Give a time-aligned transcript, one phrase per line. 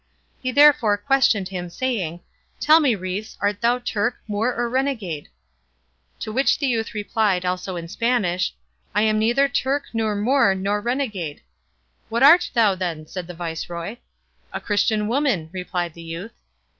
[0.41, 2.21] He therefore questioned him, saying,
[2.59, 5.29] "Tell me, rais, art thou Turk, Moor, or renegade?"
[6.21, 8.51] To which the youth replied, also in Spanish,
[8.95, 11.41] "I am neither Turk, nor Moor, nor renegade."
[12.09, 13.97] "What art thou, then?" said the viceroy.
[14.51, 16.33] "A Christian woman," replied the youth.